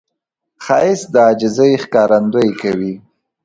ښایست 0.63 1.07
د 1.13 1.15
عاجزي 1.25 1.71
ښکارندویي 1.83 2.51
کوي 2.61 2.93